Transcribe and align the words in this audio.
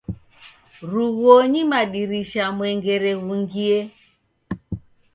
Rughuonyi 0.91 1.61
madirisha 1.71 2.43
mwengere 2.55 3.11
ghungie. 3.23 3.79